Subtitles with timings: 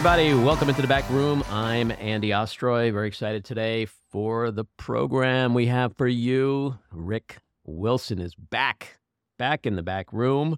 [0.00, 1.44] Everybody, welcome into the back room.
[1.50, 2.90] I'm Andy Ostroy.
[2.90, 6.78] Very excited today for the program we have for you.
[6.90, 8.98] Rick Wilson is back,
[9.36, 10.56] back in the back room.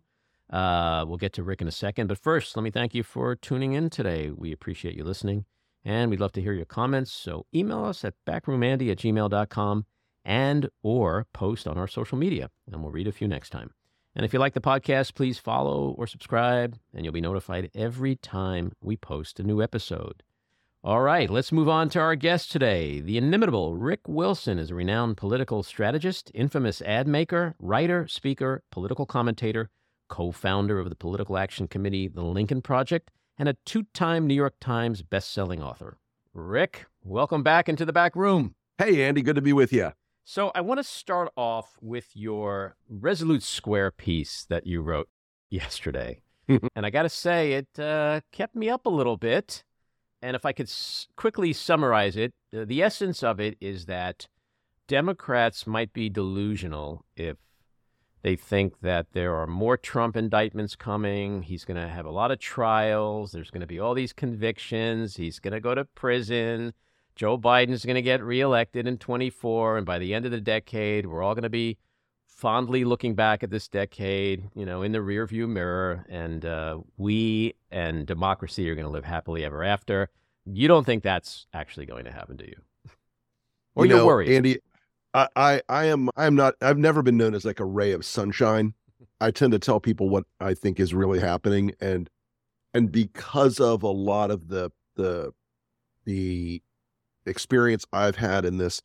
[0.48, 2.06] Uh, we'll get to Rick in a second.
[2.06, 4.30] But first, let me thank you for tuning in today.
[4.30, 5.44] We appreciate you listening,
[5.84, 7.10] and we'd love to hear your comments.
[7.10, 9.86] So email us at backroomandy at gmail.com
[10.24, 13.72] and or post on our social media, and we'll read a few next time.
[14.14, 18.14] And if you like the podcast, please follow or subscribe, and you'll be notified every
[18.16, 20.22] time we post a new episode.
[20.84, 23.00] All right, let's move on to our guest today.
[23.00, 29.06] The inimitable Rick Wilson is a renowned political strategist, infamous ad maker, writer, speaker, political
[29.06, 29.70] commentator,
[30.08, 34.34] co founder of the political action committee, The Lincoln Project, and a two time New
[34.34, 35.98] York Times best-selling author.
[36.34, 38.56] Rick, welcome back into the back room.
[38.76, 39.92] Hey, Andy, good to be with you.
[40.24, 45.08] So I want to start off with your Resolute Square piece that you wrote
[45.50, 46.22] yesterday.
[46.48, 49.64] and I got to say, it uh, kept me up a little bit.
[50.20, 54.26] And if I could s- quickly summarize it, the essence of it is that
[54.86, 57.38] Democrats might be delusional if
[58.22, 61.42] they think that there are more Trump indictments coming.
[61.42, 63.32] He's going to have a lot of trials.
[63.32, 65.16] There's going to be all these convictions.
[65.16, 66.72] He's going to go to prison.
[67.14, 71.06] Joe Biden's going to get reelected in 24, and by the end of the decade,
[71.06, 71.78] we're all going to be
[72.26, 77.54] fondly looking back at this decade, you know, in the rearview mirror, and uh, we
[77.70, 80.08] and democracy are going to live happily ever after.
[80.44, 82.56] You don't think that's actually going to happen, do you?
[83.74, 84.30] Or you are know, worried?
[84.30, 84.58] Andy.
[85.14, 86.54] I, I, I am, I am not.
[86.60, 88.74] I've never been known as like a ray of sunshine.
[89.20, 92.10] I tend to tell people what I think is really happening, and
[92.74, 95.32] and because of a lot of the the
[96.04, 96.62] the
[97.26, 98.82] experience I've had in this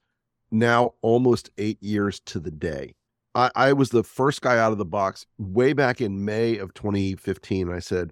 [0.52, 2.94] now almost eight years to the day.
[3.36, 6.74] I, I was the first guy out of the box way back in May of
[6.74, 7.72] 2015.
[7.72, 8.12] I said,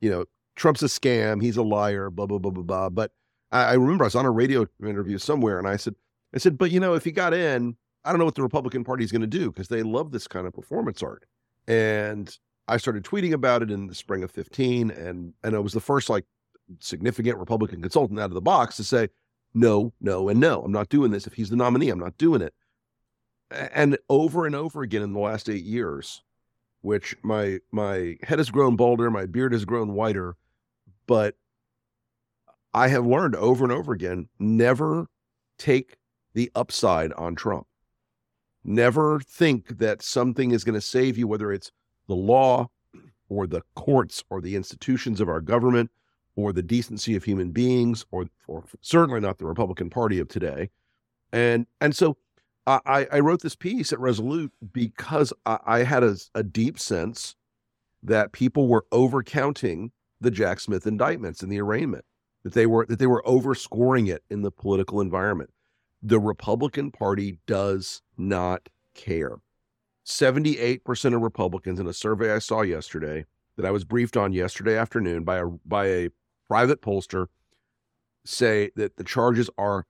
[0.00, 0.24] you know,
[0.56, 1.42] Trump's a scam.
[1.42, 2.88] He's a liar, blah, blah, blah, blah, blah.
[2.90, 3.12] But
[3.50, 5.94] I, I remember I was on a radio interview somewhere and I said,
[6.34, 8.84] I said, but you know, if he got in, I don't know what the Republican
[8.84, 11.24] Party is going to do because they love this kind of performance art.
[11.66, 12.36] And
[12.66, 14.90] I started tweeting about it in the spring of 15.
[14.90, 16.24] And, and I was the first like
[16.80, 19.08] significant Republican consultant out of the box to say,
[19.54, 20.62] no, no, and no.
[20.62, 21.26] I'm not doing this.
[21.26, 22.54] If he's the nominee, I'm not doing it.
[23.50, 26.22] And over and over again in the last eight years,
[26.82, 30.36] which my my head has grown balder, my beard has grown whiter,
[31.06, 31.34] but
[32.74, 35.08] I have learned over and over again never
[35.58, 35.96] take
[36.34, 37.66] the upside on Trump.
[38.64, 41.72] Never think that something is going to save you, whether it's
[42.06, 42.68] the law
[43.28, 45.90] or the courts or the institutions of our government
[46.38, 50.70] or the decency of human beings or, or certainly not the Republican Party of today.
[51.32, 52.16] And and so
[52.64, 57.34] I, I wrote this piece at Resolute because I, I had a, a deep sense
[58.04, 59.90] that people were overcounting
[60.20, 62.04] the Jack Smith indictments and the arraignment,
[62.44, 65.50] that they were that they were overscoring it in the political environment.
[66.02, 69.38] The Republican Party does not care.
[70.06, 73.24] 78% of Republicans in a survey I saw yesterday
[73.56, 76.08] that I was briefed on yesterday afternoon by a by a
[76.48, 77.26] private pollster
[78.24, 79.86] say that the charges are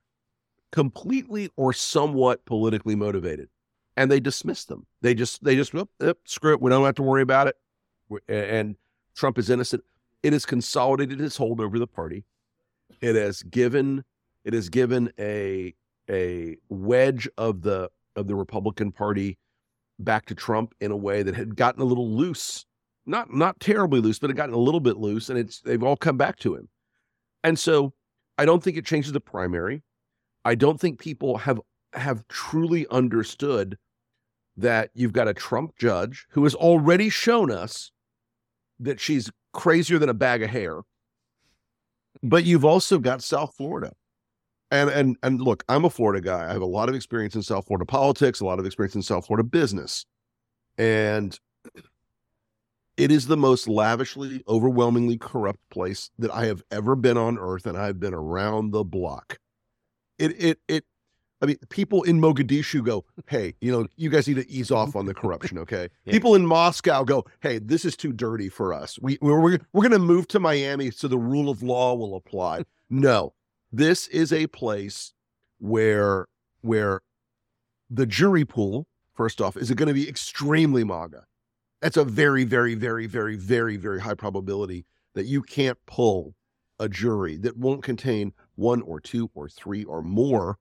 [0.73, 3.49] completely or somewhat politically motivated
[3.97, 4.87] and they dismiss them.
[5.03, 6.61] They just they just oh, oh, screw it.
[6.61, 7.57] We don't have to worry about it.
[8.29, 8.77] And
[9.15, 9.83] trump is innocent.
[10.23, 11.19] It has consolidated.
[11.21, 12.25] His hold over the party.
[13.01, 14.05] It has given
[14.45, 15.75] it has given a
[16.09, 19.37] a wedge of the of the republican party
[19.99, 22.65] back to trump in a way that had gotten a little loose
[23.09, 25.97] not not terribly loose but it gotten a little bit loose and it's they've all
[25.97, 26.69] come back to him
[27.43, 27.93] and so
[28.37, 29.83] i don't think it changes the primary
[30.49, 31.61] I don't think people have
[31.93, 33.77] have truly understood
[34.57, 37.93] that you've got a Trump judge who has already shown us
[38.81, 40.81] that she's crazier than a bag of hair.
[42.23, 43.93] But you've also got South Florida.
[44.71, 46.49] And and and look, I'm a Florida guy.
[46.49, 49.03] I have a lot of experience in South Florida politics, a lot of experience in
[49.03, 50.06] South Florida business.
[50.79, 51.38] And
[52.99, 57.67] it is the most lavishly, overwhelmingly corrupt place that I have ever been on earth,
[57.67, 59.39] and I've been around the block
[60.19, 60.85] it it it
[61.41, 64.97] I mean, people in Mogadishu go, "Hey, you know, you guys need to ease off
[64.97, 66.12] on the corruption, okay?" yeah.
[66.12, 68.99] People in Moscow go, "Hey, this is too dirty for us.
[69.01, 72.17] We we're we're, we're going to move to Miami so the rule of law will
[72.17, 73.35] apply." no,
[73.71, 75.12] this is a place
[75.59, 76.27] where
[76.62, 77.01] where
[77.89, 81.25] the jury pool, first off, is it going to be extremely MAGA.
[81.81, 84.85] That's a very, very, very, very, very, very high probability
[85.15, 86.35] that you can't pull
[86.81, 90.59] a jury that won't contain one or two or three or more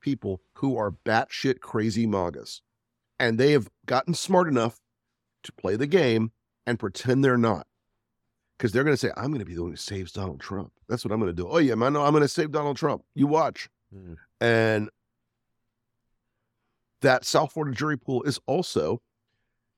[0.00, 2.62] people who are batshit crazy MAGAs.
[3.18, 4.78] And they have gotten smart enough
[5.42, 6.32] to play the game
[6.66, 7.66] and pretend they're not.
[8.56, 10.72] because they're going to say, I'm going to be the one who saves Donald Trump.
[10.88, 11.48] That's what I'm going to do.
[11.48, 13.02] Oh, yeah, man, no, I'm going to save Donald Trump.
[13.14, 13.68] You watch.
[13.94, 14.16] Mm.
[14.40, 14.90] And
[17.02, 19.02] that South Florida jury pool is also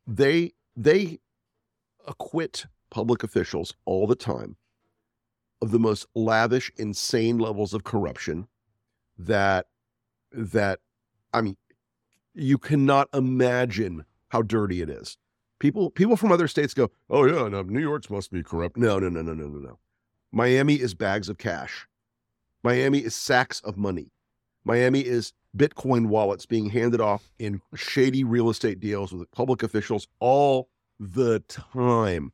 [0.06, 1.18] they they
[2.06, 4.56] acquit public officials all the time
[5.60, 8.46] of the most lavish, insane levels of corruption
[9.18, 9.66] that
[10.30, 10.78] that
[11.34, 11.56] I mean
[12.32, 15.18] you cannot imagine how dirty it is.
[15.58, 19.00] People people from other states go, "Oh yeah, no, New York's must be corrupt." No,
[19.00, 19.78] no, no, no, no, no, no.
[20.30, 21.88] Miami is bags of cash.
[22.62, 24.12] Miami is sacks of money.
[24.68, 30.06] Miami is Bitcoin wallets being handed off in shady real estate deals with public officials
[30.20, 30.68] all
[31.00, 32.32] the time.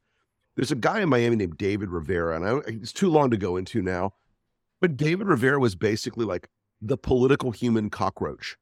[0.56, 3.56] There's a guy in Miami named David Rivera, and I, it's too long to go
[3.56, 4.14] into now.
[4.80, 6.48] But David Rivera was basically like
[6.82, 8.56] the political human cockroach.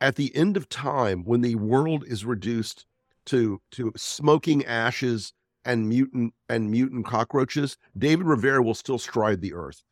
[0.00, 2.86] At the end of time, when the world is reduced
[3.26, 5.32] to to smoking ashes
[5.64, 9.82] and mutant and mutant cockroaches, David Rivera will still stride the earth.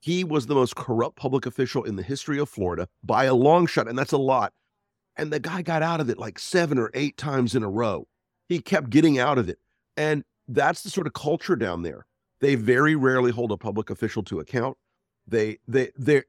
[0.00, 3.66] He was the most corrupt public official in the history of Florida by a long
[3.66, 4.52] shot, and that's a lot.
[5.16, 8.06] And the guy got out of it like seven or eight times in a row.
[8.48, 9.58] He kept getting out of it.
[9.96, 12.06] And that's the sort of culture down there.
[12.40, 14.76] They very rarely hold a public official to account.
[15.26, 16.22] They they they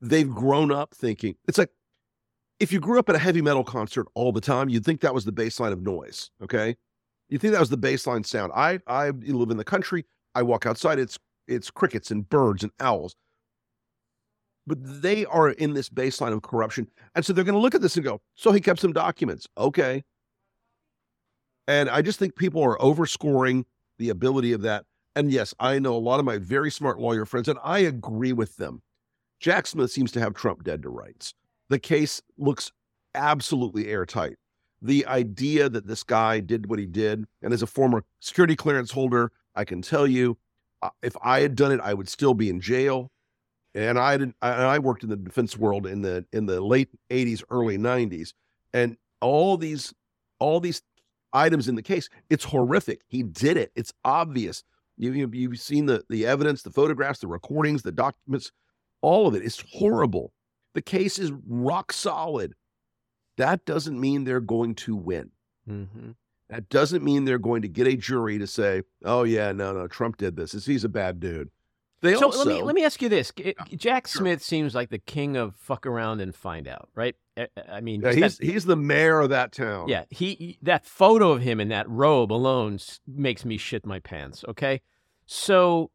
[0.00, 1.70] they've grown up thinking it's like
[2.60, 5.14] if you grew up at a heavy metal concert all the time, you'd think that
[5.14, 6.30] was the baseline of noise.
[6.42, 6.76] Okay,
[7.28, 8.52] you think that was the baseline sound.
[8.54, 10.04] I I live in the country.
[10.34, 10.98] I walk outside.
[10.98, 11.18] It's
[11.48, 13.16] it's crickets and birds and owls.
[14.66, 17.80] But they are in this baseline of corruption, and so they're going to look at
[17.80, 20.04] this and go, "So he kept some documents, okay?"
[21.66, 23.64] And I just think people are overscoring
[23.98, 24.84] the ability of that.
[25.16, 28.32] And yes, I know a lot of my very smart lawyer friends, and I agree
[28.32, 28.82] with them.
[29.40, 31.34] Jack Smith seems to have Trump dead to rights.
[31.68, 32.72] The case looks
[33.14, 34.36] absolutely airtight.
[34.80, 38.92] The idea that this guy did what he did, and as a former security clearance
[38.92, 40.38] holder, I can tell you,
[41.02, 43.10] if I had done it, I would still be in jail.
[43.74, 47.44] And I did, I worked in the defense world in the in the late '80s,
[47.50, 48.32] early '90s,
[48.72, 49.92] and all these
[50.38, 50.82] all these
[51.32, 52.08] items in the case.
[52.30, 53.02] It's horrific.
[53.08, 53.70] He did it.
[53.74, 54.64] It's obvious.
[54.96, 58.50] You, you, you've seen the, the evidence, the photographs, the recordings, the documents,
[59.00, 59.42] all of it.
[59.42, 60.32] it is horrible.
[60.74, 62.54] The case is rock solid.
[63.36, 65.30] That doesn't mean they're going to win.
[65.68, 66.10] Mm-hmm.
[66.50, 69.86] That doesn't mean they're going to get a jury to say, "Oh yeah, no, no,
[69.86, 70.52] Trump did this.
[70.64, 71.50] He's a bad dude."
[72.00, 73.32] They so also, let me let me ask you this:
[73.76, 74.20] Jack sure.
[74.20, 77.16] Smith seems like the king of fuck around and find out, right?
[77.68, 79.88] I mean, yeah, he's that, he's the mayor of that town.
[79.88, 84.44] Yeah, he that photo of him in that robe alone makes me shit my pants.
[84.48, 84.80] Okay,
[85.26, 85.90] so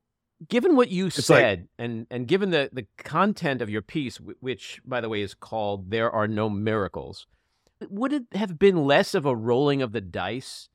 [0.50, 4.18] given what you it's said like, and and given the the content of your piece,
[4.18, 7.28] which by the way is called "There Are No Miracles,"
[7.90, 10.70] would it have been less of a rolling of the dice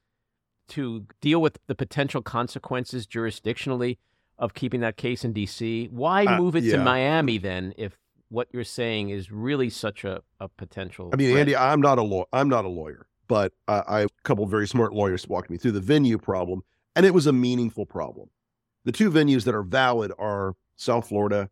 [0.68, 3.98] to deal with the potential consequences jurisdictionally?
[4.38, 5.88] of keeping that case in D.C.
[5.90, 6.76] Why uh, move it yeah.
[6.76, 7.98] to Miami then if
[8.30, 11.10] what you're saying is really such a, a potential?
[11.12, 11.40] I mean, threat?
[11.40, 12.24] Andy, I'm not a law.
[12.32, 15.72] I'm not a lawyer, but uh, I a couple very smart lawyers walked me through
[15.72, 16.62] the venue problem,
[16.94, 18.30] and it was a meaningful problem.
[18.84, 21.50] The two venues that are valid are South Florida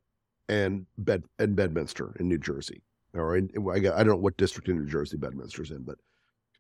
[0.48, 2.82] and Bed and Bedminster in New Jersey.
[3.16, 5.98] Or in, I don't know what district in New Jersey Bedminster's in, but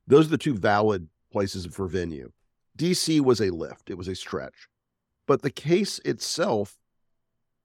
[0.06, 2.32] those are the two valid places for venue.
[2.78, 4.68] DC was a lift; it was a stretch.
[5.26, 6.76] But the case itself,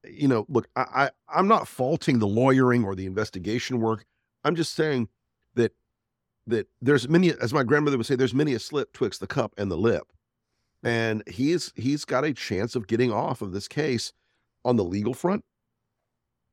[0.04, 4.06] you know, look, I, I am not faulting the lawyering or the investigation work.
[4.44, 5.10] I'm just saying
[5.56, 5.74] that
[6.48, 9.54] that there's many, as my grandmother would say, there's many a slip twixt the cup
[9.58, 10.12] and the lip,
[10.84, 14.12] and he's he's got a chance of getting off of this case
[14.66, 15.44] on the legal front,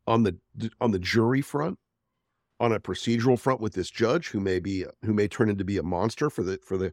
[0.06, 0.36] on the
[0.80, 1.78] on the jury front,
[2.60, 5.78] on a procedural front with this judge who may be who may turn into be
[5.78, 6.92] a monster for the for the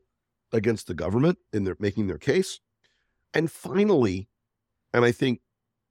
[0.52, 2.60] against the government in their making their case
[3.36, 4.28] and finally,
[4.94, 5.42] and I think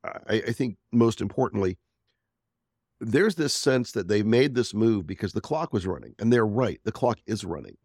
[0.02, 1.78] I, I think most importantly,
[3.00, 6.46] there's this sense that they made this move because the clock was running, and they're
[6.46, 6.80] right.
[6.84, 7.76] The clock is running.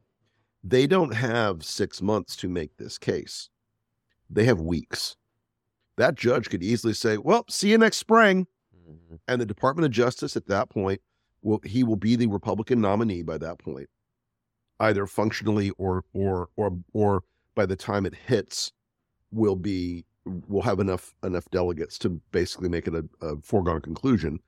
[0.64, 3.50] They don't have six months to make this case.
[4.30, 5.16] They have weeks.
[5.98, 9.16] That judge could easily say, "Well, see you next spring," mm-hmm.
[9.28, 11.02] and the Department of Justice at that point
[11.42, 13.90] will he will be the Republican nominee by that point,
[14.80, 17.24] either functionally or or or or
[17.56, 18.72] by the time it hits
[19.32, 20.06] will be
[20.48, 24.40] will have enough enough delegates to basically make it a, a foregone conclusion.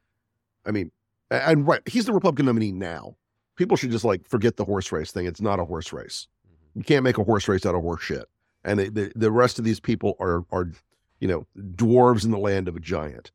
[0.66, 0.92] I mean,
[1.30, 3.16] and right, he's the Republican nominee now.
[3.56, 5.26] People should just like forget the horse race thing.
[5.26, 6.28] It's not a horse race.
[6.46, 6.80] Mm-hmm.
[6.80, 8.26] You can't make a horse race out of horse shit.
[8.64, 10.72] And they, the the rest of these people are are
[11.20, 13.32] you know dwarves in the land of a giant.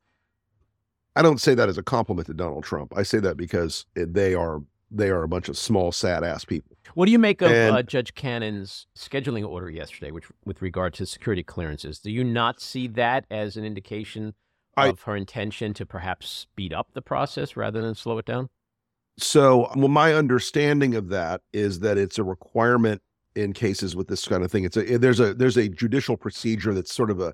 [1.17, 2.93] I don't say that as a compliment to Donald Trump.
[2.95, 6.77] I say that because they are they are a bunch of small, sad ass people.
[6.93, 10.93] What do you make of And- uh, Judge Cannon's scheduling order yesterday, which with regard
[10.93, 11.99] to security clearances?
[11.99, 14.35] Do you not see that as an indication
[14.77, 18.49] I- of her intention to perhaps speed up the process rather than slow it down?
[19.17, 23.01] So, well, my understanding of that is that it's a requirement
[23.35, 24.63] in cases with this kind of thing.
[24.65, 27.33] It's a there's a there's a judicial procedure that's sort of a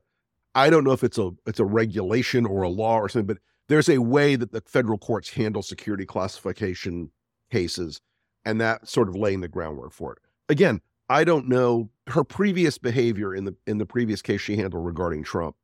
[0.55, 3.39] I don't know if it's a it's a regulation or a law or something, but
[3.74, 7.10] there's a way that the federal courts handle security classification
[7.51, 8.01] cases,
[8.46, 10.20] and that sort of laying the groundwork for it.
[10.48, 14.86] Again, I don't know her previous behavior in the in the previous case she handled
[14.86, 15.56] regarding Trump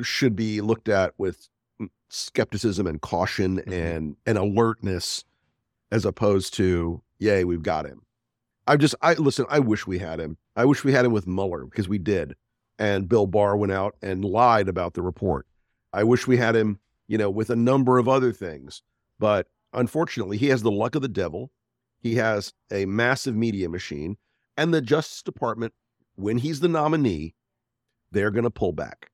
[0.00, 1.48] should be looked at with
[2.08, 3.72] skepticism and caution Mhm.
[3.72, 5.24] and and alertness
[5.92, 8.02] as opposed to yay we've got him
[8.66, 11.26] i just i listen i wish we had him i wish we had him with
[11.26, 12.34] mueller because we did
[12.78, 15.46] and bill barr went out and lied about the report
[15.92, 18.82] i wish we had him you know with a number of other things
[19.18, 21.50] but unfortunately he has the luck of the devil.
[22.00, 24.16] He has a massive media machine
[24.56, 25.74] and the justice department
[26.14, 27.34] when he's the nominee
[28.12, 29.10] they're going to pull back.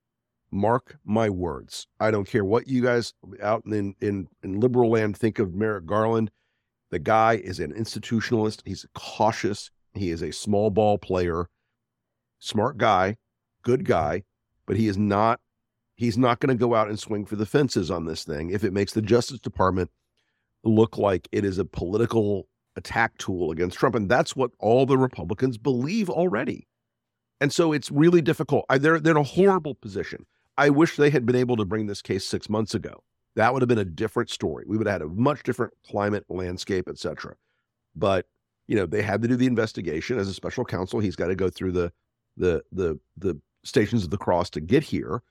[0.51, 1.89] Mark my words.
[1.99, 5.87] I don't care what you guys out in in in liberal land think of merrick
[5.87, 6.31] garland
[6.91, 8.63] the guy is an institutionalist.
[8.65, 9.73] He's cautious.
[9.95, 11.49] He is a small ball player,
[12.39, 13.17] smart guy,
[13.63, 14.23] good guy,
[14.65, 15.41] but he is not
[15.97, 18.65] he's not going to go out and swing for the fences on this thing if
[18.65, 19.91] it makes the Justice Department
[20.65, 23.95] look like it is a political attack tool against Trump.
[23.95, 26.67] And that's what all the Republicans believe already.
[27.41, 28.65] And so it's really difficult.
[28.69, 30.27] They're, they're in a horrible position.
[30.57, 33.03] I wish they had been able to bring this case six months ago.
[33.37, 34.65] That would have been a different story.
[34.67, 37.35] We would have had a much different climate, landscape, et cetera.
[37.95, 38.27] But
[38.67, 41.01] you know, they had to do the investigation as a special counsel.
[41.01, 41.93] He's got to go through the
[42.37, 45.23] the the the stations of the cross to get here.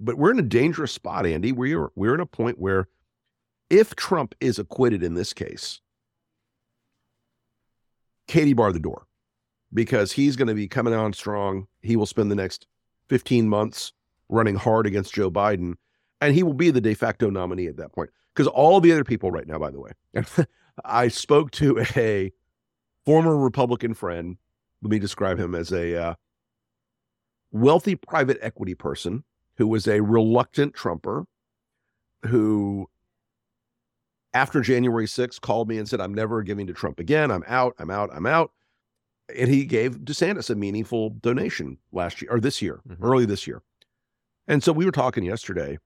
[0.00, 1.52] But we're in a dangerous spot, Andy.
[1.52, 2.88] We're we're in a point where
[3.70, 5.80] if Trump is acquitted in this case,
[8.26, 9.06] Katie bar the door
[9.72, 11.66] because he's going to be coming on strong.
[11.82, 12.66] He will spend the next
[13.08, 13.92] 15 months
[14.28, 15.74] running hard against Joe Biden,
[16.20, 18.10] and he will be the de facto nominee at that point.
[18.34, 19.92] Because all the other people right now, by the way,
[20.84, 22.32] I spoke to a
[23.04, 24.36] former Republican friend.
[24.82, 26.14] Let me describe him as a uh,
[27.52, 29.24] wealthy private equity person
[29.56, 31.26] who was a reluctant Trumper
[32.26, 32.88] who,
[34.32, 37.30] after January 6th, called me and said, I'm never giving to Trump again.
[37.30, 37.74] I'm out.
[37.78, 38.10] I'm out.
[38.12, 38.52] I'm out.
[39.34, 42.96] And he gave DeSantis a meaningful donation last year or this year, Mhm.
[43.00, 43.62] early this year.
[44.46, 45.78] And so we were talking yesterday,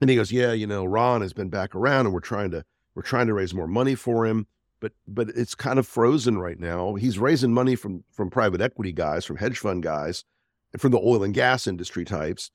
[0.00, 2.64] and he goes, "Yeah, you know, Ron has been back around, and we're trying to
[2.94, 4.46] we're trying to raise more money for him,
[4.80, 6.94] but but it's kind of frozen right now.
[6.94, 10.24] He's raising money from from private equity guys, from hedge fund guys,
[10.72, 12.50] and from the oil and gas industry types,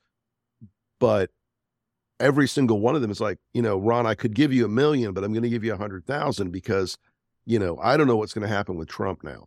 [1.02, 1.30] but
[2.20, 4.68] every single one of them is like, you know, Ron, I could give you a
[4.68, 6.96] million, but I'm going to give you a hundred thousand because,
[7.44, 9.46] you know, I don't know what's going to happen with Trump now,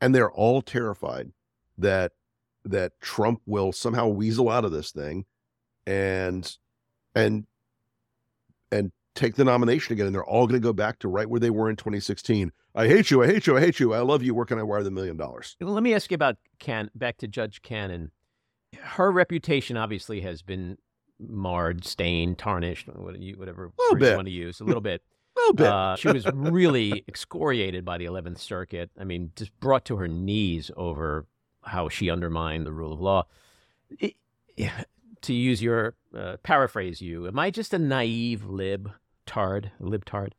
[0.00, 1.32] and they're all terrified
[1.76, 2.12] that
[2.64, 5.26] that Trump will somehow weasel out of this thing,
[5.86, 6.56] and
[7.14, 7.46] and
[8.72, 11.40] and take the nomination again, and they're all going to go back to right where
[11.40, 12.50] they were in 2016.
[12.74, 13.92] I hate you, I hate you, I hate you.
[13.92, 14.34] I love you.
[14.34, 15.54] Where can I wire the million dollars?
[15.60, 18.10] Well, let me ask you about Can back to Judge Cannon.
[18.80, 20.78] Her reputation obviously has been
[21.18, 25.02] marred, stained, tarnished, whatever word you want to use, a little bit.
[25.36, 25.66] A little bit.
[25.66, 28.90] Uh, she was really excoriated by the 11th Circuit.
[28.98, 31.26] I mean, just brought to her knees over
[31.62, 33.26] how she undermined the rule of law.
[33.98, 34.16] It-
[35.22, 38.92] to use your uh, paraphrase, you, am I just a naive lib
[39.26, 40.32] tard, libtard,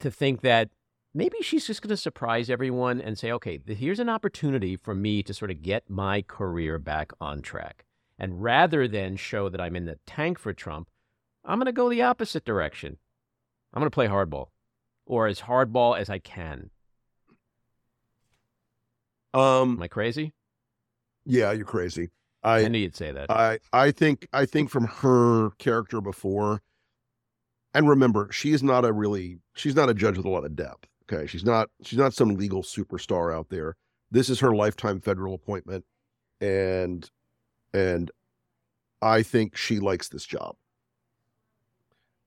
[0.00, 0.70] to think that
[1.14, 5.22] maybe she's just going to surprise everyone and say, okay, here's an opportunity for me
[5.22, 7.84] to sort of get my career back on track.
[8.22, 10.88] And rather than show that I'm in the tank for Trump,
[11.44, 12.96] I'm going to go the opposite direction.
[13.74, 14.46] I'm going to play hardball
[15.06, 16.70] or as hardball as I can.
[19.34, 20.32] um, Am I crazy?
[21.24, 22.10] yeah, you're crazy.
[22.44, 23.28] I I knew you'd say that.
[23.30, 26.60] I I think I think from her character before,
[27.74, 30.54] and remember, she is not a really she's not a judge with a lot of
[30.56, 30.86] depth.
[31.10, 33.74] Okay, she's not she's not some legal superstar out there.
[34.10, 35.84] This is her lifetime federal appointment,
[36.40, 37.08] and
[37.74, 38.10] and
[39.02, 40.56] I think she likes this job.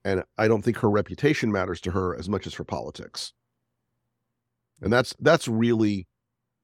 [0.03, 3.33] And I don't think her reputation matters to her as much as her politics.
[4.81, 6.07] And that's that's really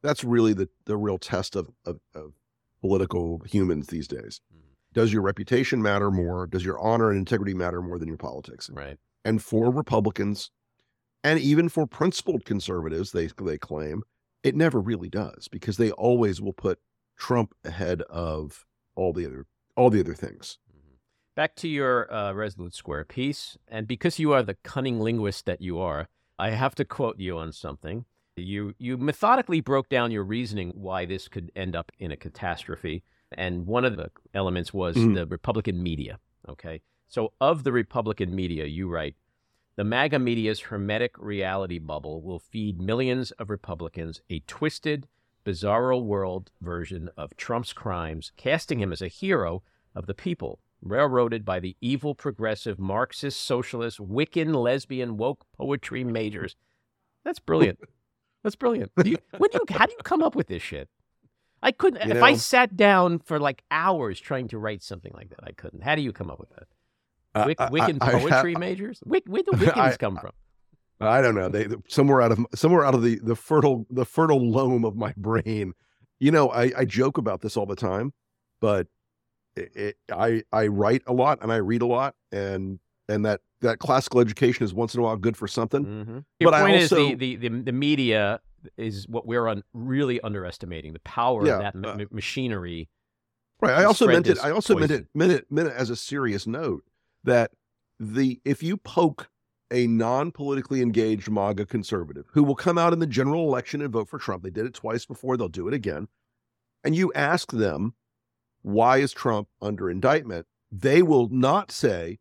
[0.04, 2.34] that's really the the real test of of, of
[2.82, 4.42] political humans these days.
[4.54, 4.62] Mhm.
[4.94, 6.48] Does your reputation matter more?
[6.48, 8.70] Does your honor and integrity matter more than your politics?
[8.70, 8.98] right.
[9.24, 10.52] And for Republicans,
[11.24, 14.04] and even for principled conservatives, they they claim
[14.44, 16.80] it never really does because they always will put
[17.18, 19.46] Trump ahead of all the other
[19.76, 20.58] all the other things.
[20.70, 20.98] Mhm.
[21.36, 23.58] Back to your uh, Resolute Square piece.
[23.68, 27.38] And because you are the cunning linguist that you are, I have to quote you
[27.38, 28.06] on something.
[28.36, 33.04] You you methodically broke down your reasoning why this could end up in a catastrophe,
[33.32, 35.16] and one of the elements was Mhm.
[35.16, 36.20] the Republican media.
[36.50, 39.16] Okay, so of the Republican media, you write,
[39.76, 45.08] the MAGA media's hermetic reality bubble will feed millions of Republicans a twisted,
[45.46, 49.64] bizarro world version of Trump's crimes, casting him as a hero
[49.96, 56.56] of the people, railroaded by the evil, progressive, Marxist, socialist, Wiccan, lesbian, woke poetry majors.
[57.24, 57.80] That's brilliant.
[58.44, 58.92] That's brilliant.
[59.02, 60.90] Do you, when do you, how do you come up with this shit?
[61.62, 62.04] I couldn't.
[62.08, 65.52] You if I sat down for like hours trying to write something like that, I
[65.52, 65.84] couldn't.
[65.84, 66.68] How do you come up with that?
[67.36, 69.00] Uh, Wic- I- Wiccan I- I poetry majors?
[69.06, 70.32] Where do Wiccans I- come from?
[71.02, 71.50] I don't know.
[71.50, 75.14] They somewhere out of somewhere out of the the fertile the fertile loam of my
[75.18, 75.74] brain.
[76.20, 78.14] You know, I, I joke about this all the time,
[78.60, 78.88] but
[79.56, 82.80] it, it, I I write a lot and I read a lot, and
[83.10, 85.84] and that that classical education is once in a while good for something.
[85.86, 86.20] Mm-hmm.
[86.40, 88.40] Your But I point is also- the, the, the, the media
[88.78, 92.90] is what we're on really underestimating the power Yeah, of that uh, ma- machinery.
[93.60, 93.74] Right.
[93.74, 94.38] I also meant it.
[94.40, 96.84] I also meant it meant it meant it as a serious note
[97.24, 97.52] that
[98.00, 99.30] the if you poke
[99.72, 104.10] a non-politically engaged MAGA conservative who will come out in the general election and vote
[104.10, 106.08] for Trump, they did it twice before, they'll do it again,
[106.84, 107.94] and you ask them
[108.62, 112.20] why is Trump under indictment, they will not say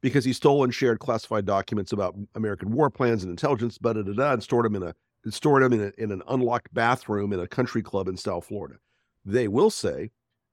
[0.00, 4.02] because he stole and shared classified documents about American war plans and intelligence, da da
[4.02, 4.94] da, da and stored them in a
[5.30, 8.76] stored them in, a, in an unlocked bathroom in a country club in South Florida.
[9.24, 10.10] They will say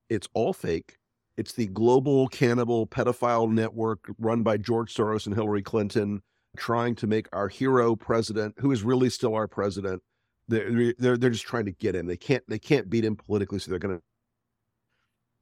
[0.10, 0.98] it's all fake.
[1.38, 6.22] It's the global cannibal pedophile network run by George Soros and Hillary Clinton,
[6.58, 10.02] trying to make our hero president, who is really still our president.
[10.48, 12.08] They're they're, they're just trying to get him.
[12.08, 14.02] They can't they can't beat him politically, so they're gonna.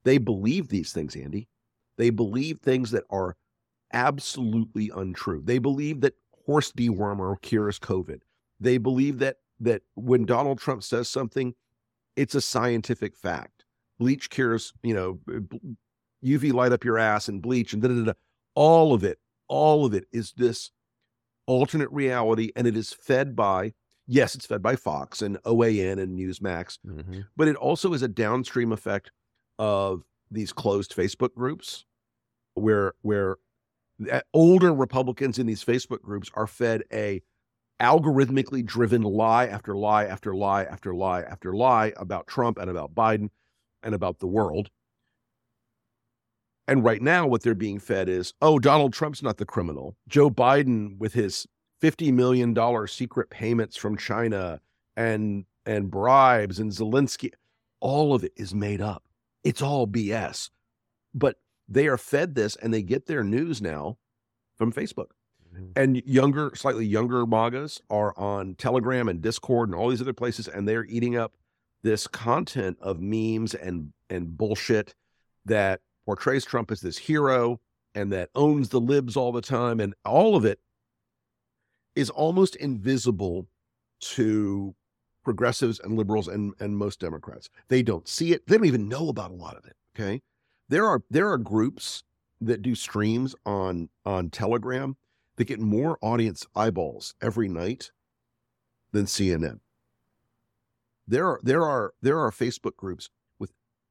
[0.03, 1.47] They believe these things, Andy.
[1.97, 3.35] They believe things that are
[3.93, 5.41] absolutely untrue.
[5.43, 6.13] They believe that
[6.45, 8.19] horse dewormer cures COVID.
[8.59, 11.53] They believe that that when Donald Trump says something,
[12.15, 13.65] it's a scientific fact.
[13.99, 15.19] Bleach cures, you know,
[16.23, 18.03] UV light up your ass and bleach and da da.
[18.03, 18.13] da.
[18.55, 20.71] All of it, all of it is this
[21.47, 23.73] alternate reality, and it is fed by
[24.09, 27.25] yes, it's fed by Fox and OAN and Newsmax, Mhm.
[27.35, 29.11] but it also is a downstream effect
[29.59, 31.85] of these closed Facebook groups
[32.53, 33.37] where where
[34.33, 37.21] older Republicans in these Facebook groups are fed a
[37.81, 42.95] algorithmically driven lie after lie after lie after lie after lie about Trump and about
[42.95, 43.29] Biden
[43.83, 44.69] and about the world.
[46.67, 49.95] And right now, what they're being fed is, oh, Donald Trump's not the criminal.
[50.07, 51.47] Joe Biden, with his
[51.81, 52.55] $50 million
[52.87, 54.59] secret payments from China
[54.95, 57.31] and and bribes and Zelensky,
[57.81, 59.03] all of it is made up.
[59.43, 60.49] It's all BS.
[61.13, 61.35] But
[61.67, 63.97] they are fed this and they get their news now
[64.57, 65.07] from Facebook.
[65.53, 65.71] Mhm.
[65.75, 70.47] And younger, slightly younger MAGAs are on Telegram and Discord and all these other places,
[70.47, 71.35] and they're eating up
[71.83, 74.95] this content of memes and and bullshit
[75.45, 77.59] that portrays Trump as this hero
[77.93, 80.59] and that owns the libs all the time, and all of it
[81.95, 83.45] is almost invisible
[83.99, 84.73] to
[85.23, 87.49] progressives and liberals and and most Democrats.
[87.67, 88.47] They don't see it.
[88.47, 89.75] They don't even know about a lot of it.
[89.95, 90.21] Okay,
[90.69, 92.03] there are there are groups
[92.39, 94.95] that do streams on on Telegram
[95.35, 97.91] that get more audience eyeballs every night
[98.93, 99.59] than CNN.
[101.05, 103.09] There are there are there are Facebook groups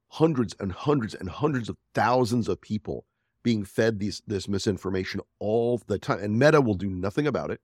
[0.09, 3.05] hundreds and hundreds and hundreds of thousands of people
[3.43, 7.61] being fed these this misinformation all the time, and Meta will do nothing about it.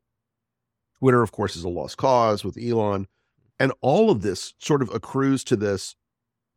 [1.00, 3.08] Twitter, of course, is a lost cause with Elon,
[3.60, 5.96] and all of this sort of accrues to this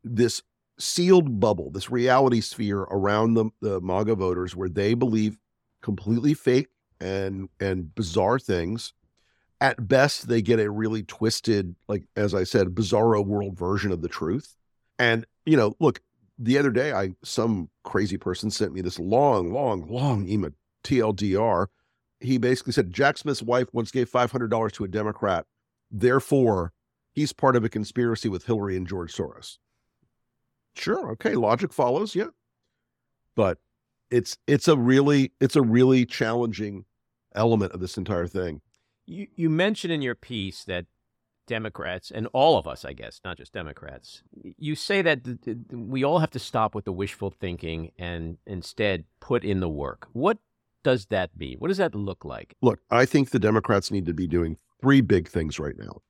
[0.04, 0.42] this
[0.78, 5.38] sealed bubble, this reality sphere around the, the MAGA voters, where they believe
[5.82, 6.68] completely fake
[7.00, 8.92] and and bizarre things.
[9.60, 14.02] At best, they get a really twisted, like as I said, bizarro world version of
[14.02, 14.54] the truth.
[14.98, 16.00] And you know, look,
[16.38, 20.50] the other day, I some crazy person sent me this long, long, long email
[20.84, 21.66] TLDR.
[22.20, 25.46] He basically said Jack Smith's wife once gave five hundred dollars to a Democrat,
[25.90, 26.72] therefore
[27.12, 29.58] he's part of a conspiracy with Hillary and George Soros.
[30.74, 32.28] Sure, okay, logic follows, yeah,
[33.34, 33.58] but
[34.10, 36.84] it's it's a really it's a really challenging
[37.34, 38.60] element of this entire thing.
[39.06, 40.86] You, you mentioned in your piece that
[41.46, 44.22] Democrats and all of us, I guess, not just Democrats,
[44.58, 48.38] you say that th- th- we all have to stop with the wishful thinking and
[48.46, 50.08] instead put in the work.
[50.12, 50.38] What
[50.84, 51.58] does that mean?
[51.58, 52.54] What does that look like?
[52.62, 56.02] Look, I think the Democrats need to be doing three big things right now.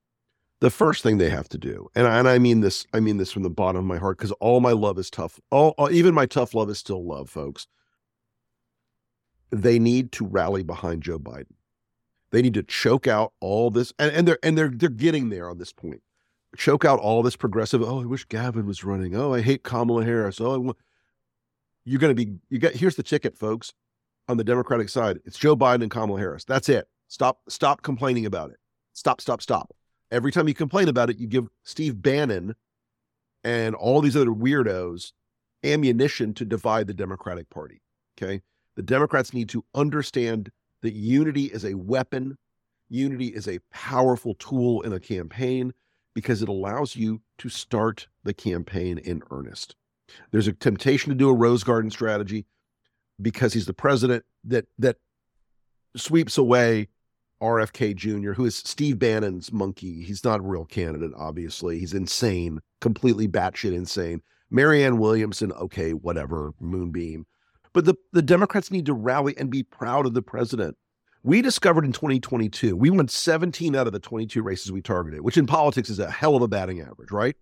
[0.61, 3.19] The first thing they have to do, and I, and I mean this, I mean
[3.19, 5.39] this from the bottom of my heart, because all my love is tough.
[5.51, 7.67] All, all- even my tough love is still love, folks.
[9.51, 11.53] They need to rally behind Joe Biden.
[12.33, 15.49] They need to choke out all this, and, and they're and they're they're getting there
[15.49, 16.03] on this point.
[16.57, 17.83] Choke out all this progressive.
[17.83, 19.15] Oh, I wish Gavin was running.
[19.15, 20.41] Oh, I hate Kamala Harris.
[20.41, 20.77] Oh, I want.
[21.85, 22.33] You're going to be.
[22.49, 22.73] You got.
[22.73, 23.73] Here's the ticket, folks.
[24.29, 26.45] On the Democratic side, it's Joe Biden and Kamala Harris.
[26.45, 26.89] That's it.
[27.09, 27.41] Stop.
[27.49, 28.59] Stop complaining about it.
[28.93, 29.21] Stop.
[29.21, 29.41] Stop.
[29.41, 29.73] Stop.
[30.11, 32.55] Every time you complain about it, you give Steve Bannon
[33.45, 35.13] and all these other weirdos
[35.63, 37.83] ammunition to divide the Democratic Party.
[38.19, 38.43] Okay.
[38.75, 40.51] The Democrats need to understand
[40.83, 42.37] that unity is a weapon,
[42.89, 45.73] unity is a powerful tool in a campaign
[46.15, 49.77] because it allows you to start the campaign in earnest.
[50.31, 52.47] There's a temptation to do a rose garden strategy
[53.21, 54.97] because he's the president that that
[55.97, 56.89] sweeps away
[57.43, 60.03] RFK Jr., who is Steve Bannon's monkey.
[60.03, 61.79] He's not a real candidate, obviously.
[61.79, 64.23] He's insane, completely batshit insane.
[64.51, 67.27] Marianne Williamson, okay, whatever, Moonbeam.
[67.77, 70.79] But the, the Democrats need to rally and be proud of the president.
[71.23, 75.37] We discovered in 2022, we won 17 out of the 22 races we targeted, which
[75.37, 77.37] in politics is a hell of a batting average, right?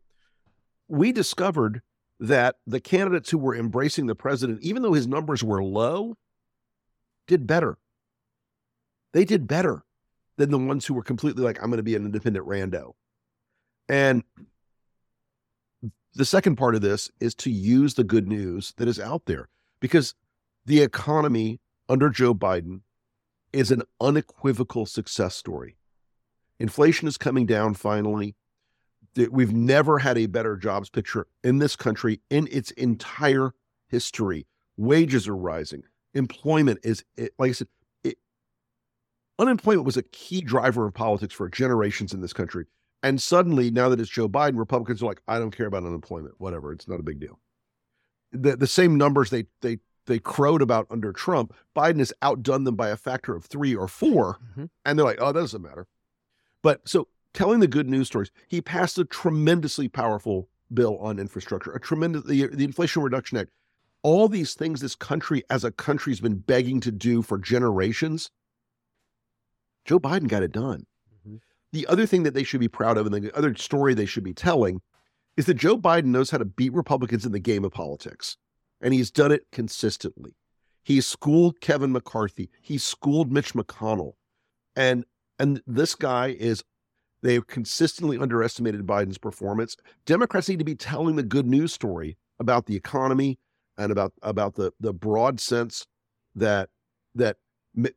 [0.88, 1.82] We discovered
[2.18, 6.16] that the candidates who were embracing the president, even though his numbers were low,
[7.28, 7.78] did better.
[9.12, 9.84] They did better
[10.36, 12.94] than the ones who were completely like, I'm going to be an independent rando.
[13.88, 14.24] And
[16.14, 19.48] the second part of this is to use the good news that is out there
[19.78, 20.16] because
[20.66, 22.80] the economy under Joe Biden
[23.52, 25.76] is an unequivocal success story.
[26.58, 28.34] Inflation is coming down finally.
[29.30, 33.52] We've never had a better jobs picture in this country in its entire
[33.88, 34.46] history.
[34.76, 35.82] Wages are rising.
[36.14, 37.04] Employment is,
[37.38, 37.68] like I said,
[38.02, 38.18] it,
[39.38, 42.66] unemployment was a key driver of politics for generations in this country.
[43.04, 46.34] And suddenly, now that it's Joe Biden, Republicans are like, I don't care about unemployment,
[46.38, 46.72] whatever.
[46.72, 47.38] It's not a big deal.
[48.32, 52.76] The the same numbers they they they crowed about under Trump, Biden has outdone them
[52.76, 54.64] by a factor of three or 4 mm-hmm.
[54.84, 55.86] and they're like, oh, that doesn't matter.
[56.62, 61.72] But so telling the good news stories, he passed a tremendously powerful bill on infrastructure,
[61.72, 63.50] a tremendous the, the Inflation Reduction Act,
[64.02, 68.30] all these things this country as a country has been begging to do for generations.
[69.84, 70.86] Joe Biden got it done.
[71.72, 74.22] The other thing that they should be proud of, and the other story they should
[74.22, 74.80] be telling,
[75.36, 78.36] is that Joe Biden knows how to beat Republicans in the game of politics,
[78.84, 80.36] and he's done it consistently.
[80.84, 82.50] He's schooled Kevin McCarthy.
[82.60, 84.12] He's schooled Mitch McConnell,
[84.76, 85.04] and
[85.40, 86.62] and this guy is.
[87.22, 89.78] They've consistently underestimated Biden's performance.
[90.04, 93.38] Democrats need to be telling the good news story about the economy
[93.78, 95.86] and about about the the broad sense
[96.34, 96.68] that
[97.14, 97.38] that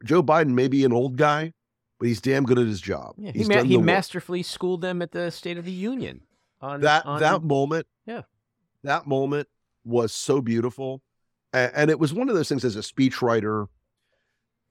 [0.06, 1.52] Joe Biden may be an old guy,
[2.00, 3.16] but he's damn good at his job.
[3.18, 6.22] Yeah, he, ma- he masterfully schooled them at the State of the Union.
[6.62, 7.20] On that on...
[7.20, 8.22] that moment, yeah,
[8.84, 9.50] that moment
[9.88, 11.02] was so beautiful,
[11.54, 13.68] and, it was one of those things as a speechwriter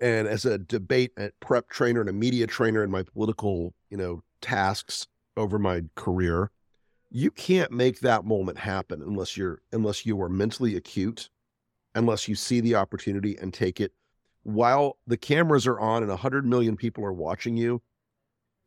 [0.00, 4.22] and as a debate prep trainer and a media trainer in my political, you know,
[4.40, 6.50] tasks over my career.
[7.10, 11.30] You can't make that moment happen unless you're unless you are mentally acute,
[11.94, 13.92] unless you see the opportunity and take it
[14.46, 17.82] while the cameras are on and 100 million people are watching you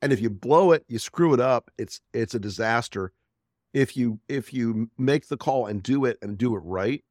[0.01, 3.13] and if you blow it you screw it up it's it's a disaster
[3.73, 7.03] if you if you make the call and do it and do it right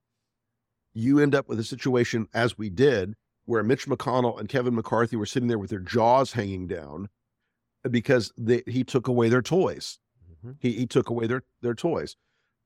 [0.95, 5.17] you end up with a situation as we did where Mitch McConnell and Kevin McCarthy
[5.17, 7.09] were sitting there with their jaws hanging down
[7.89, 9.99] because they, he took away their toys
[10.31, 10.53] mm-hmm.
[10.59, 12.17] he, he took away their their toys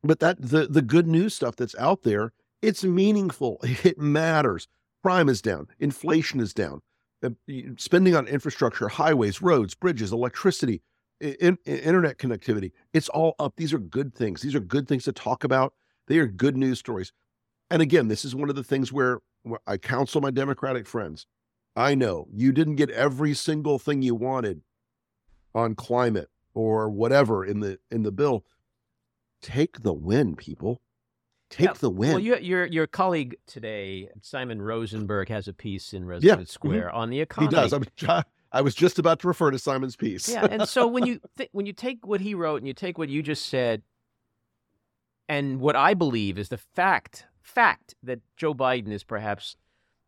[0.03, 4.69] but that the the good news stuff that's out there it's meaningful it matters
[5.03, 5.69] Crime is down.
[5.81, 6.81] Inflation is down.
[7.23, 7.31] Uh,
[7.77, 10.83] spending on infrastructure, highways, roads, bridges, electricity,
[11.23, 13.55] in, in, internet connectivity, it's all up.
[13.57, 14.43] These are good things.
[14.43, 15.75] These are good things to talk about.
[16.09, 17.13] They are good news stories.
[17.71, 21.27] And again, this is one of the things where, where I counsel my Democratic friends.
[21.75, 24.63] I know you didn't get every single thing you wanted
[25.55, 28.45] on climate or whatever in the in the bill.
[29.41, 30.83] Take the win, people.
[31.49, 31.73] Take yeah.
[31.81, 32.11] the win.
[32.11, 36.45] Well, you, your your colleague today, Simon Rosenberg, has a piece in Resolute yeah.
[36.45, 36.97] Square mm-hmm.
[36.97, 37.57] on the economy.
[37.57, 37.73] He does.
[38.09, 40.29] I, I was just about to refer to Simon's piece.
[40.29, 42.99] yeah, and so when you th- when you take what he wrote and you take
[42.99, 43.83] what you just said,
[45.29, 49.57] and what I believe is the fact fact that Joe Biden is perhaps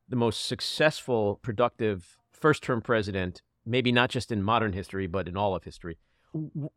[0.08, 5.36] the most successful, productive first term president, maybe not just in modern history, but in
[5.36, 5.98] all of history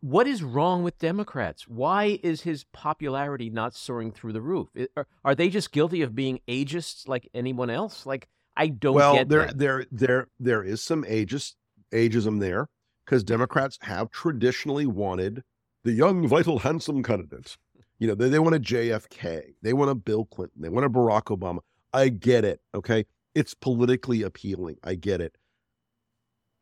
[0.01, 1.67] what is wrong with Democrats?
[1.67, 4.69] Why is his popularity not soaring through the roof?
[5.25, 8.06] Are, they just guilty of being ageists like anyone else?
[8.06, 8.27] Like
[8.58, 9.58] I don't well, get there, that.
[9.58, 11.54] there, there, there is some ageist
[11.93, 12.67] ageism there
[13.06, 15.43] because Democrats have traditionally wanted
[15.84, 17.58] the young, vital, handsome candidate.
[18.00, 20.89] You know, they, they want a JFK, they want a Bill Clinton, they want a
[20.89, 21.60] Barack Obama.
[21.93, 22.60] I get it.
[22.76, 24.78] Okay, it's politically appealing.
[24.84, 25.38] I get it.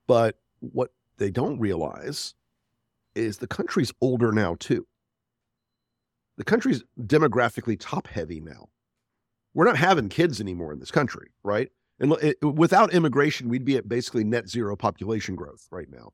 [0.08, 2.36] But what they don't realize
[3.16, 4.86] is the country's older now too.
[6.38, 8.68] The country's demographically top heavy now.
[9.54, 11.72] We're not having kids anymore in this country, right?
[12.00, 16.12] And it, without immigration, we'd be at basically net zero population growth right now.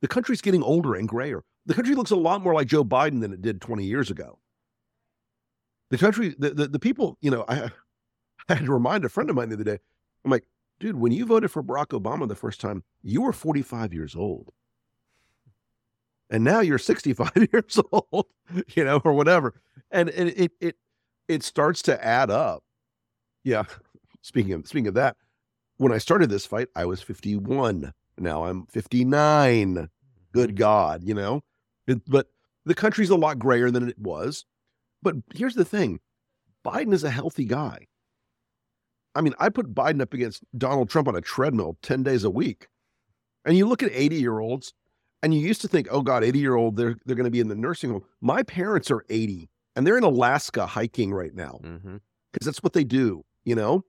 [0.00, 1.44] The country's getting older and grayer.
[1.66, 4.38] The country looks a lot more like Joe Biden than it did 20 years ago.
[5.90, 7.70] The country, the, the, the people, you know, I,
[8.48, 9.78] I had to remind a friend of mine the other day,
[10.24, 10.44] I'm like,
[10.80, 14.52] dude, when you voted for Barack Obama the first time, you were 45 years old
[16.30, 18.26] and now you're 65 years old,
[18.74, 19.54] you know, or whatever.
[19.90, 20.76] And, and it it
[21.28, 22.62] it starts to add up.
[23.44, 23.64] Yeah.
[24.26, 25.16] Speaking of speaking of that,
[25.76, 27.92] when I started this fight, I was 51.
[28.18, 29.88] Now I'm 59.
[30.32, 30.56] Good mm-hmm.
[30.56, 31.44] God, you know.
[31.86, 32.26] It, but
[32.64, 34.44] the country's a lot grayer than it was.
[35.00, 36.00] But here's the thing:
[36.64, 37.86] Biden is a healthy guy.
[39.14, 42.30] I mean, I put Biden up against Donald Trump on a treadmill 10 days a
[42.30, 42.66] week.
[43.44, 44.74] And you look at 80 year olds
[45.22, 47.40] and you used to think, oh God, 80 year old, they're they're going to be
[47.40, 48.02] in the nursing home.
[48.20, 52.44] My parents are 80 and they're in Alaska hiking right now because mm-hmm.
[52.44, 53.84] that's what they do, you know.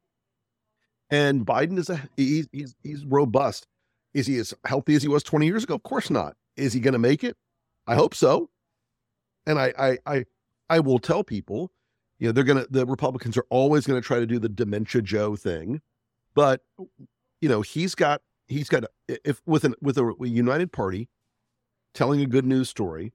[1.10, 3.68] And Biden is a he's, he's he's robust.
[4.14, 5.76] Is he as healthy as he was 20 years ago?
[5.76, 6.36] Of course not.
[6.56, 7.38] Is he going to make it?
[7.86, 8.50] I hope so.
[9.46, 10.26] And I I I
[10.70, 11.72] I will tell people,
[12.20, 15.02] you know, they're gonna the Republicans are always going to try to do the dementia
[15.02, 15.82] Joe thing,
[16.34, 16.62] but
[17.40, 21.10] you know he's got he's got if with an with a, a united party
[21.94, 23.14] telling a good news story.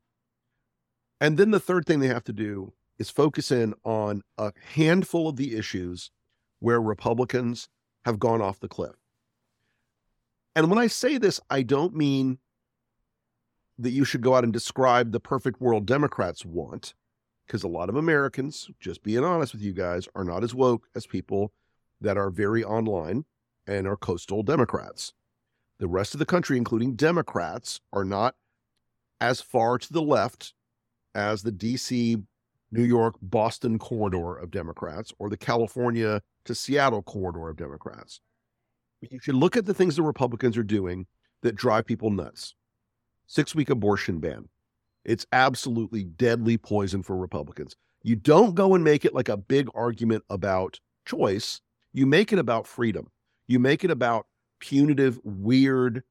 [1.21, 5.29] And then the third thing they have to do is focus in on a handful
[5.29, 6.11] of the issues
[6.59, 7.69] where Republicans
[8.05, 8.95] have gone off the cliff.
[10.55, 12.39] And when I say this, I don't mean
[13.79, 16.95] that you should go out and describe the perfect world Democrats want,
[17.47, 20.89] because a lot of Americans, just being honest with you guys, are not as woke
[20.95, 21.53] as people
[22.01, 23.25] that are very online
[23.67, 25.13] and are coastal Democrats.
[25.79, 28.35] The rest of the country, including Democrats, are not
[29.21, 30.53] as far to the left
[31.15, 32.23] as the DC,
[32.71, 38.21] New York, Boston corridor of Democrats or the California to Seattle corridor of Democrats.
[39.01, 41.07] You should look at the things the Republicans are doing
[41.43, 42.55] that drive people nuts.
[43.27, 44.49] Six week abortion ban.
[45.05, 47.75] It's absolutely deadly poison for Republicans.
[48.03, 51.61] You don't go and make it like a big argument about choice.
[51.93, 53.11] You make it about freedom.
[53.49, 54.27] You make it about
[54.61, 56.03] punitive, weird,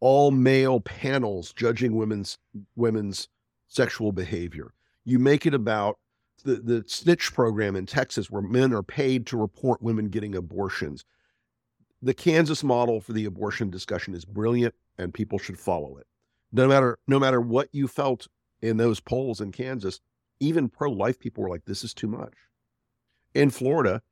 [0.00, 2.38] all male panels judging women's
[2.76, 3.28] women's
[3.68, 4.72] sexual behavior.
[5.04, 5.98] You make it about
[6.40, 11.04] the, the snitch program in Texas where men are paid to report women getting abortions.
[12.02, 16.06] The Kansas model for the abortion discussion is brilliant and people should follow it.
[16.52, 18.26] No matter no matter what you felt
[18.60, 20.00] in those polls in Kansas,
[20.40, 22.34] even pro-life people were like, this is too much.
[23.34, 24.02] In Florida,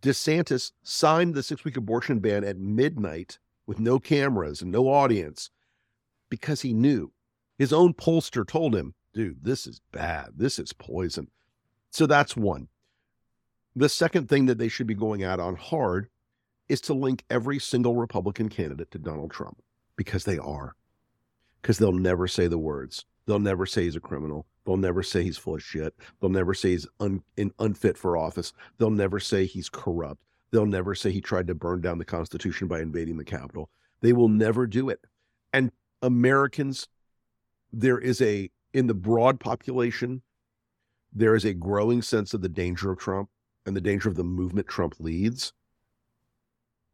[0.00, 5.50] DeSantis signed the six-week abortion ban at midnight with no cameras and no audience
[6.28, 7.12] because he knew
[7.58, 10.30] his own pollster told him, dude, this is bad.
[10.36, 11.28] This is poison.
[11.90, 12.68] So that's one.
[13.76, 16.08] The second thing that they should be going out on hard
[16.68, 19.60] is to link every single Republican candidate to Donald Trump
[19.96, 20.76] because they are.
[21.60, 23.04] Because they'll never say the words.
[23.26, 24.46] They'll never say he's a criminal.
[24.64, 25.94] They'll never say he's full of shit.
[26.20, 27.22] They'll never say he's un,
[27.58, 28.52] unfit for office.
[28.78, 30.22] They'll never say he's corrupt.
[30.50, 33.70] They'll never say he tried to burn down the Constitution by invading the Capitol.
[34.00, 35.00] They will never do it.
[35.52, 35.70] And
[36.02, 36.88] Americans,
[37.72, 40.22] there is a, in the broad population,
[41.12, 43.28] there is a growing sense of the danger of Trump
[43.66, 45.52] and the danger of the movement Trump leads.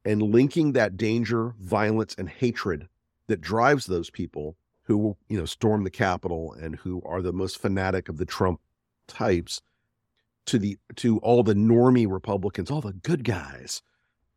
[0.04, 2.88] And linking that danger, violence, and hatred
[3.26, 7.58] that drives those people who, you know, storm the Capitol and who are the most
[7.58, 8.60] fanatic of the Trump
[9.08, 9.60] types
[10.46, 13.82] to the to all the normie Republicans, all the good guys,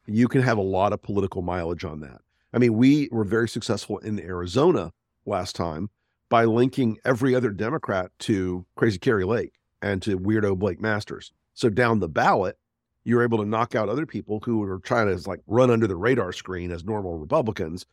[0.08, 2.22] you can have a lot of political mileage on that.
[2.52, 4.92] I mean, we were very successful in Arizona
[5.28, 5.92] last time
[6.30, 11.32] by linking every other Democrat to Crazy Kari Lake and to weirdo Blake Masters.
[11.54, 12.58] So down the ballot,
[13.04, 15.96] you're able to knock out other people who are trying to like run under the
[15.96, 17.86] radar screen as normal Republicans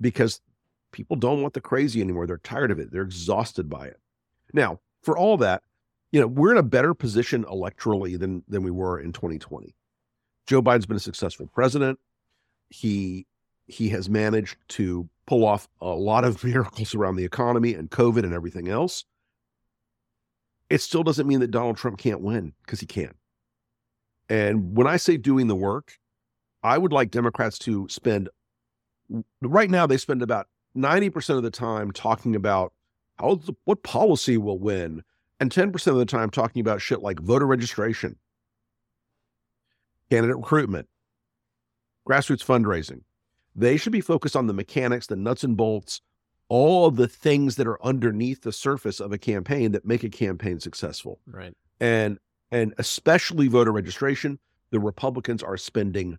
[0.00, 0.40] because
[0.92, 2.26] people don't want the crazy anymore.
[2.26, 2.92] They're tired of it.
[2.92, 3.98] They're exhausted by it.
[4.52, 5.62] Now, for all that,
[6.12, 9.74] you know, we're in a better position electorally than than we were in 2020.
[10.46, 11.98] Joe Biden's been a successful president.
[12.68, 13.26] He
[13.66, 18.24] he has managed to pull off a lot of miracles around the economy and COVID
[18.24, 19.04] and everything else.
[20.70, 23.12] It still doesn't mean that Donald Trump can't win because he can.
[24.28, 25.98] And when I say doing the work,
[26.62, 28.28] I would like Democrats to spend
[29.42, 32.72] right now they spend about 90% of the time talking about
[33.18, 35.02] how what policy will win
[35.40, 38.16] and 10% of the time talking about shit like voter registration,
[40.10, 40.88] candidate recruitment,
[42.08, 43.02] grassroots fundraising.
[43.56, 46.00] They should be focused on the mechanics, the nuts and bolts,
[46.50, 50.60] all the things that are underneath the surface of a campaign that make a campaign
[50.60, 51.20] successful.
[51.26, 51.54] Right.
[51.80, 52.18] And
[52.50, 54.38] and especially voter registration,
[54.70, 56.18] the Republicans are spending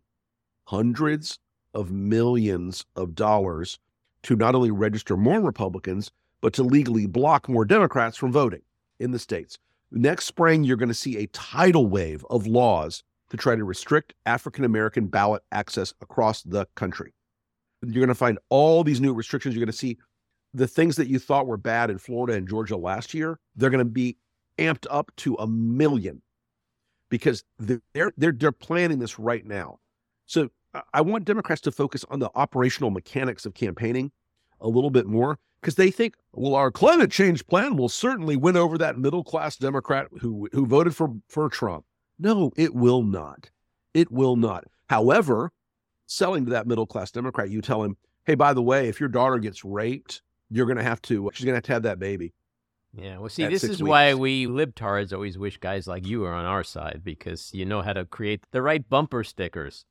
[0.63, 1.37] hundreds
[1.73, 3.77] of millions of dollars
[4.23, 8.61] to not only register more Republicans, but to legally block more Democrats from voting
[8.99, 9.57] in the states.
[9.91, 14.13] Next spring, you're going to see a tidal wave of laws to try to restrict
[14.25, 17.13] African American ballot access across the country.
[17.81, 19.55] You're going to find all these new restrictions.
[19.55, 19.97] You're going to see
[20.53, 23.79] the things that you thought were bad in Florida and Georgia last year, they're going
[23.79, 24.17] to be
[24.57, 26.21] amped up to a million
[27.09, 29.79] because they're they're they're planning this right now.
[30.25, 30.49] So
[30.93, 34.11] I want Democrats to focus on the operational mechanics of campaigning
[34.59, 38.57] a little bit more because they think, well, our climate change plan will certainly win
[38.57, 41.85] over that middle class Democrat who who voted for for Trump.
[42.17, 43.49] No, it will not.
[43.93, 44.65] It will not.
[44.89, 45.51] However,
[46.07, 49.09] selling to that middle class Democrat, you tell him, hey, by the way, if your
[49.09, 51.31] daughter gets raped, you're going to have to.
[51.33, 52.33] She's going to have to have that baby.
[52.93, 53.89] Yeah, well, see, this is weeks.
[53.89, 57.81] why we libtards always wish guys like you are on our side because you know
[57.81, 59.85] how to create the right bumper stickers.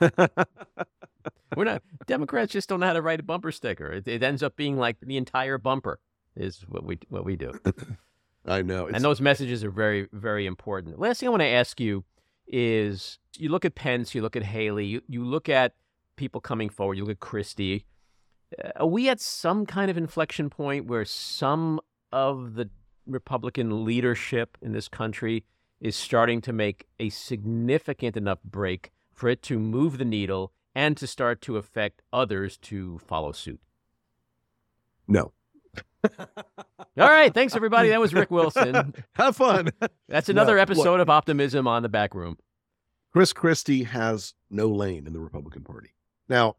[0.00, 2.52] We're not Democrats.
[2.52, 3.90] Just don't know how to write a bumper sticker.
[3.92, 5.98] It, it ends up being like the entire bumper
[6.36, 7.52] is what we what we do.
[8.46, 11.00] I know, and those messages are very very important.
[11.00, 12.04] Last thing I want to ask you
[12.46, 15.74] is: you look at Pence, you look at Haley, you, you look at
[16.14, 17.84] people coming forward, you look at Christie.
[18.62, 21.80] Uh, are we at some kind of inflection point where some
[22.12, 22.68] of the
[23.06, 25.44] Republican leadership in this country
[25.80, 30.96] is starting to make a significant enough break for it to move the needle and
[30.96, 33.60] to start to affect others to follow suit?
[35.08, 35.32] No.
[36.04, 37.32] All right.
[37.32, 37.90] Thanks, everybody.
[37.90, 38.94] That was Rick Wilson.
[39.14, 39.70] Have fun.
[40.08, 42.38] That's another no, episode look, of Optimism on the Back Room.
[43.12, 45.90] Chris Christie has no lane in the Republican Party.
[46.28, 46.56] Now,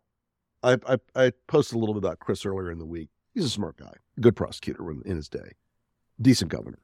[0.67, 3.09] I, I, I posted a little bit about Chris earlier in the week.
[3.33, 5.53] He's a smart guy, good prosecutor in, in his day,
[6.21, 6.79] decent governor.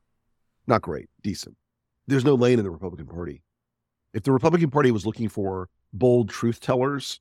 [0.67, 1.57] Not great, decent.
[2.07, 3.43] There's no lane in the Republican Party.
[4.13, 7.19] If the Republican Party was looking for bold truth tellers,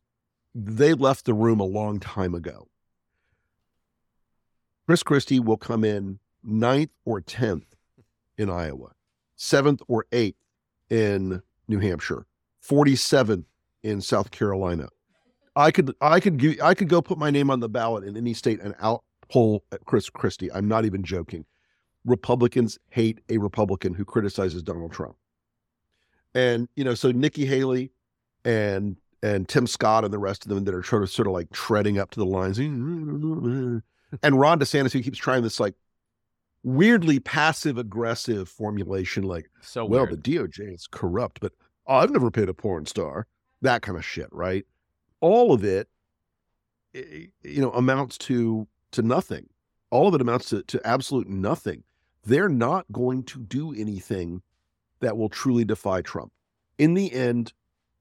[0.55, 2.69] they left the room a long time ago.
[4.87, 7.65] Chris Christie will come in ninth or 10th
[8.39, 8.93] in Iowa,
[9.35, 10.37] seventh or eighth
[10.91, 12.27] in New Hampshire,
[12.65, 13.47] 47th
[13.83, 14.89] in South Carolina.
[15.55, 18.17] I could, I could, give I could go put my name on the ballot in
[18.17, 20.53] any state and out poll Chris Christie.
[20.53, 21.45] I'm not even joking.
[22.05, 25.17] Republicans hate a Republican who criticizes Donald Trump.
[26.35, 27.93] And, you know, so Nikki Haley
[28.45, 31.35] and and Tim Scott and the rest of them that are sort of sort of
[31.35, 32.59] like treading up to the lines.
[32.59, 33.83] and
[34.41, 35.75] Ron DeSantis who keeps trying this like
[36.65, 40.23] weirdly passive aggressive formulation, like, so well, weird.
[40.23, 41.53] the DOJ is corrupt, but
[41.87, 43.27] oh, I've never paid a porn star.
[43.63, 44.65] That kind of shit, right?
[45.23, 45.89] All of it,
[46.93, 47.31] you
[47.63, 49.49] know, amounts to to nothing.
[49.91, 51.85] All of it amounts to, to absolute nothing.
[52.25, 54.43] They're not going to do anything
[55.01, 56.33] that will truly defy Trump.
[56.79, 57.53] In the end,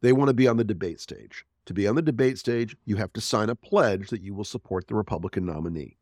[0.02, 1.46] they want to be on the debate stage.
[1.68, 4.44] To be on the debate stage, you have to sign a pledge that you will
[4.44, 5.98] support the Republican nominee.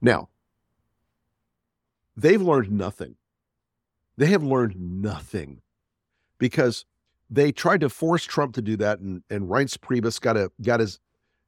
[0.00, 0.28] Now,
[2.16, 3.16] they've learned nothing.
[4.16, 5.62] They have learned nothing
[6.38, 6.84] because
[7.30, 10.80] they tried to force Trump to do that, and, and Reince Priebus got a got
[10.80, 10.98] his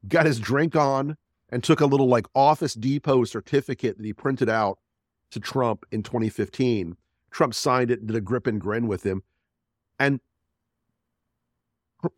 [0.08, 1.16] got his drink on
[1.50, 4.78] and took a little like Office Depot certificate that he printed out
[5.30, 6.96] to Trump in 2015.
[7.30, 9.22] Trump signed it and did a grip and grin with him.
[9.98, 10.20] And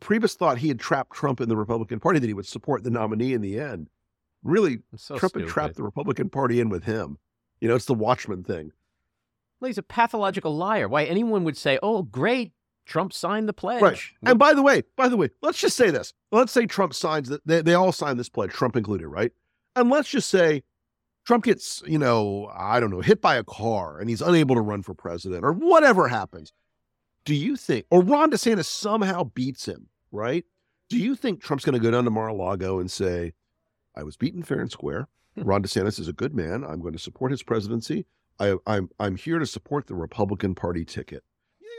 [0.00, 2.90] Priebus thought he had trapped Trump in the Republican Party, that he would support the
[2.90, 3.88] nominee in the end.
[4.42, 5.46] Really, so Trump stupid.
[5.46, 7.18] had trapped the Republican Party in with him.
[7.60, 8.72] You know, it's the Watchman thing.
[9.60, 10.88] Well, he's a pathological liar.
[10.88, 12.52] Why anyone would say, "Oh, great,
[12.86, 13.98] Trump signed the pledge." Right.
[14.22, 16.12] And by the way, by the way, let's just say this.
[16.30, 19.32] Let's say Trump signs that they, they all sign this pledge, Trump included, right?
[19.76, 20.62] And let's just say
[21.26, 24.60] Trump gets, you know, I don't know, hit by a car and he's unable to
[24.60, 26.52] run for president or whatever happens
[27.24, 30.44] do you think, or Ron DeSantis somehow beats him, right?
[30.88, 33.32] Do you think Trump's going to go down to Mar-a-Lago and say,
[33.96, 35.08] I was beaten fair and square.
[35.36, 35.42] Hmm.
[35.42, 36.64] Ron DeSantis is a good man.
[36.64, 38.06] I'm going to support his presidency.
[38.38, 41.22] I, I'm, I'm here to support the Republican Party ticket.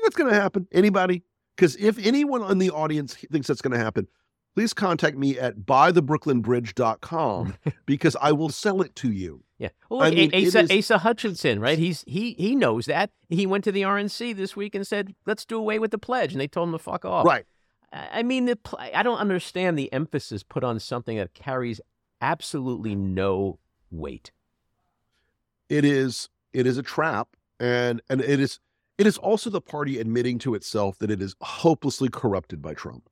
[0.03, 0.67] That's going to happen?
[0.71, 1.23] Anybody?
[1.55, 4.07] Because if anyone in the audience thinks that's going to happen,
[4.55, 9.43] please contact me at buythebrooklynbridge.com because I will sell it to you.
[9.57, 9.69] Yeah.
[9.89, 10.71] Well, look, I mean, Asa, is...
[10.71, 11.79] Asa Hutchinson, right?
[11.79, 13.11] He's he he knows that.
[13.29, 16.33] He went to the RNC this week and said, "Let's do away with the pledge,"
[16.33, 17.25] and they told him to fuck off.
[17.25, 17.45] Right.
[17.93, 21.79] I mean, the I don't understand the emphasis put on something that carries
[22.19, 23.59] absolutely no
[23.91, 24.31] weight.
[25.69, 27.29] It is it is a trap,
[27.59, 28.59] and and it is
[28.97, 33.09] it is also the party admitting to itself that it is hopelessly corrupted by Trump.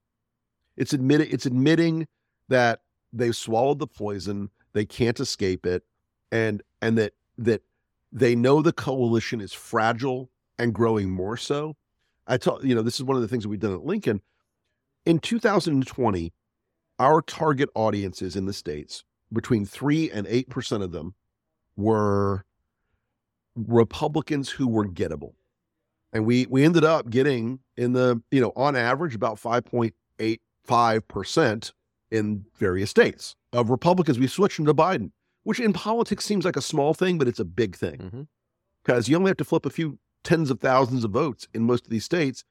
[0.78, 2.08] It's admitting it's admitting
[2.50, 5.84] that they've swallowed the poison, they can't escape it,
[6.32, 7.64] and and that that
[8.12, 10.30] they know the coalition is fragile
[10.60, 11.76] and growing more so.
[12.28, 14.22] I tell you know this is one of the things that we've done at Lincoln.
[15.06, 16.32] In 2020,
[17.00, 19.04] our target audiences in the states
[19.34, 21.16] between three and eight percent of them
[21.76, 22.46] were
[23.56, 25.34] Republicans who were gettable.
[26.14, 31.72] And we we ended up getting in the, you know, on average about 5.85%
[32.12, 34.20] in various states of Republicans.
[34.20, 35.12] We switched them to Biden,
[35.44, 38.28] which in politics seems like a small thing, but it's a big thing.
[38.84, 39.12] Because mm-hmm.
[39.12, 41.90] you only have to flip a few tens of thousands of votes in most of
[41.90, 42.44] these states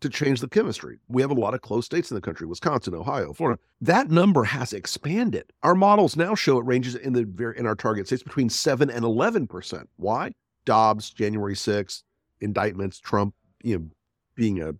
[0.00, 0.98] to change the chemistry.
[1.08, 3.60] We have a lot of close states in the country, Wisconsin, Ohio, Florida.
[3.80, 5.52] That number has expanded.
[5.62, 9.04] Our models now show it ranges in the in our target states between 7 and
[9.04, 9.84] 11%.
[9.96, 10.32] Why?
[10.64, 12.02] Dobbs, January 6th,
[12.40, 13.86] indictments, Trump, you know,
[14.34, 14.74] being a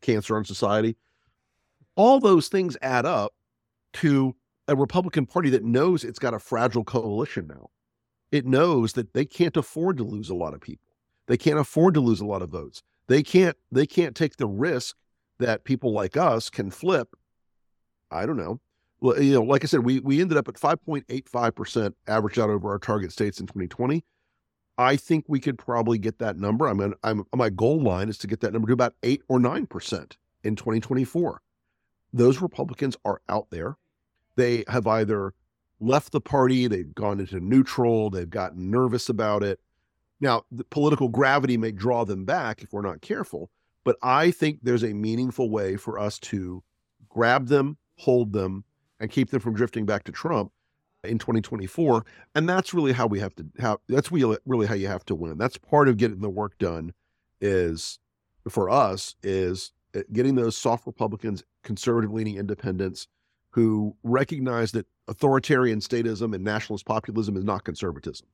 [0.00, 0.96] cancer on society.
[1.96, 3.32] All those things add up
[3.94, 4.34] to
[4.66, 7.70] a Republican Party that knows it's got a fragile coalition now.
[8.32, 10.88] It knows that they can't afford to lose a lot of people.
[11.26, 12.82] They can't afford to lose a lot of votes.
[13.06, 14.96] They can't they can't take the risk
[15.38, 17.14] that people like us can flip.
[18.10, 18.60] I don't know.
[19.00, 22.70] Well, you know, like I said, we we ended up at 5.85% average out over
[22.70, 24.02] our target states in 2020.
[24.76, 26.66] I think we could probably get that number.
[26.66, 29.66] I'm, I'm my goal line is to get that number to about eight or nine
[29.66, 31.40] percent in 2024.
[32.12, 33.76] Those Republicans are out there.
[34.36, 35.34] They have either
[35.80, 39.60] left the party, they've gone into neutral, they've gotten nervous about it.
[40.20, 43.50] Now, the political gravity may draw them back if we're not careful,
[43.84, 46.62] but I think there's a meaningful way for us to
[47.08, 48.64] grab them, hold them,
[48.98, 50.52] and keep them from drifting back to Trump
[51.04, 55.04] in 2024 and that's really how we have to how that's really how you have
[55.06, 55.38] to win.
[55.38, 56.92] That's part of getting the work done
[57.40, 57.98] is
[58.48, 63.08] for us is uh, getting those soft republicans conservative leaning independents
[63.50, 68.26] who recognize that authoritarian statism and nationalist populism is not conservatism.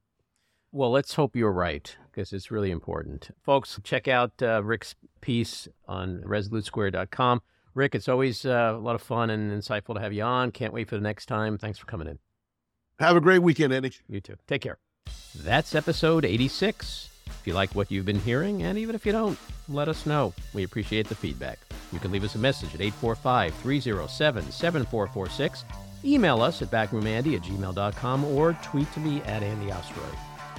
[0.72, 3.30] Well let's hope you're right because it's really important.
[3.42, 7.42] Folks check out uh, rick's piece on resolutesquare.com
[7.74, 10.50] rick it's always uh, a lot of fun and insightful to have you on.
[10.50, 11.58] Can't wait for the next time.
[11.58, 12.18] Thanks for coming in
[13.00, 13.92] have a great weekend, Andy.
[14.08, 14.36] You too.
[14.46, 14.78] Take care.
[15.34, 17.08] That's episode 86.
[17.26, 19.38] If you like what you've been hearing, and even if you don't,
[19.68, 20.34] let us know.
[20.52, 21.58] We appreciate the feedback.
[21.92, 25.64] You can leave us a message at 845 307 7446,
[26.04, 30.16] email us at backroomandy at gmail.com, or tweet to me at Andy Ostroy.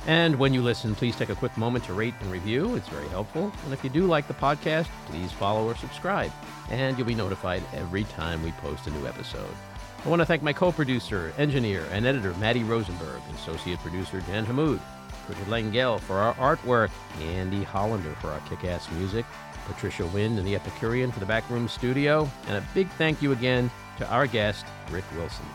[0.08, 2.76] And when you listen, please take a quick moment to rate and review.
[2.76, 3.52] It's very helpful.
[3.66, 6.32] And if you do like the podcast, please follow or subscribe,
[6.72, 9.56] and you'll be notified every time we post a new episode.
[10.04, 14.80] I want to thank my co-producer, engineer, and editor, Matty Rosenberg, associate producer, Jan Hammoud,
[15.28, 16.90] Cricket Lengyel for our artwork,
[17.22, 19.28] Andy Hollander for our kick-ass music,
[19.68, 23.70] Patricia Wind and the Epicurean for the backroom studio, and a big thank you again
[24.00, 25.46] to our guest, Rick Wilson.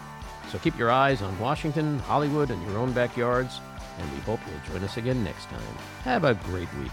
[0.53, 3.61] So keep your eyes on Washington, Hollywood, and your own backyards,
[3.99, 5.61] and we hope you'll join us again next time.
[6.05, 6.93] Have a great week.